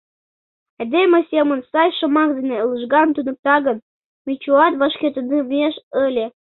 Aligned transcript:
Айдеме 0.79 1.19
семын 1.31 1.59
сай 1.71 1.89
шомак 1.97 2.29
дене 2.37 2.57
лыжган 2.69 3.09
туныкта 3.15 3.55
гын, 3.65 3.77
Мичуат 4.25 4.73
вашке 4.81 5.07
тунемеш 5.13 5.75
ыле. 6.05 6.25